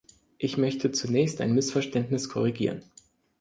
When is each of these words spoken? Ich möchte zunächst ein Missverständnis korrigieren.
Ich 0.39 0.57
möchte 0.57 0.91
zunächst 0.91 1.41
ein 1.41 1.53
Missverständnis 1.53 2.27
korrigieren. 2.27 2.83